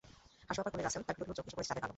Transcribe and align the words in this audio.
হাসু 0.47 0.59
আপার 0.61 0.71
কোলে 0.73 0.83
রাসেল, 0.87 1.01
তার 1.07 1.15
ঢুলু 1.17 1.25
ঢুলু 1.27 1.37
চোখে 1.37 1.47
এসে 1.47 1.55
পড়েছে 1.57 1.67
চাঁদের 1.69 1.83
আলো। 1.85 1.89